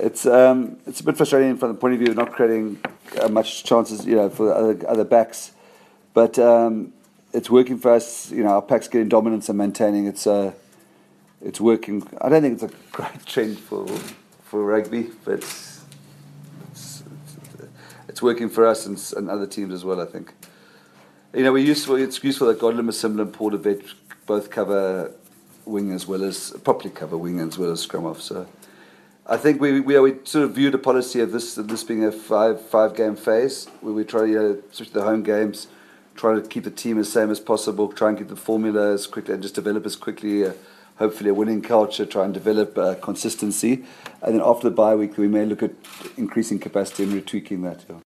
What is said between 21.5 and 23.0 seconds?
we're useful. It's useful that Godlen,